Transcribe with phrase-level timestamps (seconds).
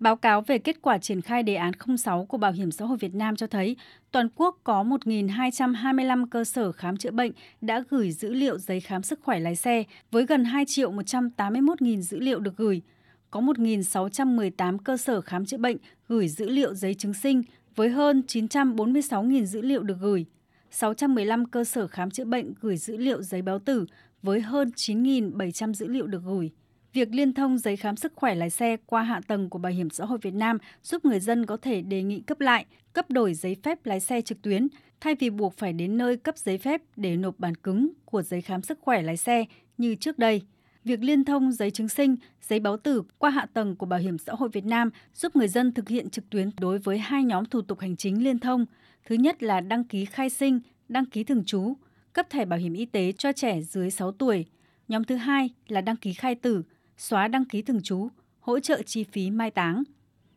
[0.00, 2.98] Báo cáo về kết quả triển khai đề án 06 của Bảo hiểm xã hội
[3.00, 3.76] Việt Nam cho thấy,
[4.12, 9.02] toàn quốc có 1.225 cơ sở khám chữa bệnh đã gửi dữ liệu giấy khám
[9.02, 12.82] sức khỏe lái xe với gần 2 triệu 181.000 dữ liệu được gửi.
[13.30, 15.76] Có 1.618 cơ sở khám chữa bệnh
[16.08, 17.42] gửi dữ liệu giấy chứng sinh
[17.76, 20.26] với hơn 946.000 dữ liệu được gửi.
[20.70, 23.86] 615 cơ sở khám chữa bệnh gửi dữ liệu giấy báo tử
[24.22, 26.50] với hơn 9.700 dữ liệu được gửi.
[26.96, 29.90] Việc liên thông giấy khám sức khỏe lái xe qua hạ tầng của Bảo hiểm
[29.90, 33.34] xã hội Việt Nam giúp người dân có thể đề nghị cấp lại, cấp đổi
[33.34, 34.68] giấy phép lái xe trực tuyến,
[35.00, 38.42] thay vì buộc phải đến nơi cấp giấy phép để nộp bản cứng của giấy
[38.42, 39.44] khám sức khỏe lái xe
[39.78, 40.42] như trước đây.
[40.84, 44.18] Việc liên thông giấy chứng sinh, giấy báo tử qua hạ tầng của Bảo hiểm
[44.18, 47.44] xã hội Việt Nam giúp người dân thực hiện trực tuyến đối với hai nhóm
[47.44, 48.66] thủ tục hành chính liên thông.
[49.06, 51.74] Thứ nhất là đăng ký khai sinh, đăng ký thường trú,
[52.12, 54.44] cấp thẻ bảo hiểm y tế cho trẻ dưới 6 tuổi.
[54.88, 56.62] Nhóm thứ hai là đăng ký khai tử,
[56.96, 58.08] xóa đăng ký thường trú,
[58.40, 59.82] hỗ trợ chi phí mai táng.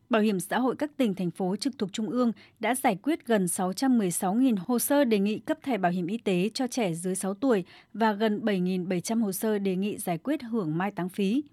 [0.09, 3.26] Bảo hiểm xã hội các tỉnh, thành phố trực thuộc Trung ương đã giải quyết
[3.26, 7.16] gần 616.000 hồ sơ đề nghị cấp thẻ bảo hiểm y tế cho trẻ dưới
[7.16, 11.43] 6 tuổi và gần 7.700 hồ sơ đề nghị giải quyết hưởng mai táng phí.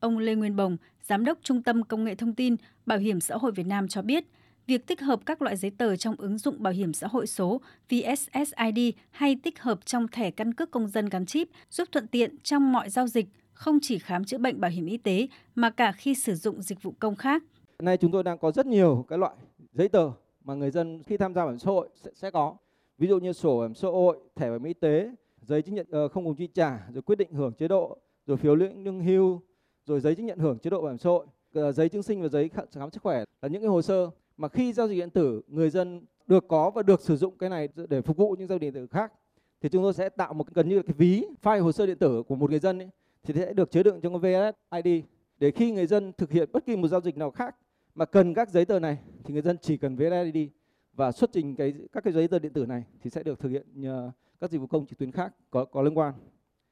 [0.00, 3.36] Ông Lê Nguyên Bồng, Giám đốc Trung tâm Công nghệ Thông tin Bảo hiểm xã
[3.36, 4.24] hội Việt Nam cho biết,
[4.66, 7.60] việc tích hợp các loại giấy tờ trong ứng dụng bảo hiểm xã hội số
[7.90, 8.78] VSSID
[9.10, 12.72] hay tích hợp trong thẻ căn cước công dân gắn chip giúp thuận tiện trong
[12.72, 16.14] mọi giao dịch, không chỉ khám chữa bệnh bảo hiểm y tế mà cả khi
[16.14, 17.42] sử dụng dịch vụ công khác.
[17.78, 19.34] Nay chúng tôi đang có rất nhiều cái loại
[19.72, 20.10] giấy tờ
[20.44, 22.56] mà người dân khi tham gia bảo hiểm xã hội sẽ, sẽ có.
[22.98, 25.10] Ví dụ như sổ bảo hiểm xã hội, thẻ bảo hiểm y tế,
[25.42, 28.36] giấy chứng nhận ờ, không cùng chi trả, rồi quyết định hưởng chế độ, rồi
[28.36, 29.40] phiếu lương hưu,
[29.86, 32.22] rồi giấy chứng nhận hưởng chế độ bảo hiểm xã hội, ờ, giấy chứng sinh
[32.22, 35.10] và giấy khám sức khỏe là những cái hồ sơ mà khi giao dịch điện
[35.10, 38.48] tử người dân được có và được sử dụng cái này để phục vụ những
[38.48, 39.12] giao dịch điện tử khác
[39.60, 41.98] thì chúng tôi sẽ tạo một gần như là cái ví file hồ sơ điện
[41.98, 42.88] tử của một người dân ấy,
[43.26, 45.04] thì sẽ được chứa đựng trong cái VSID
[45.38, 47.56] để khi người dân thực hiện bất kỳ một giao dịch nào khác
[47.94, 50.48] mà cần các giấy tờ này, thì người dân chỉ cần VSID
[50.92, 53.48] và xuất trình cái, các cái giấy tờ điện tử này thì sẽ được thực
[53.48, 54.10] hiện nhờ
[54.40, 56.14] các dịch vụ công trực tuyến khác có có liên quan.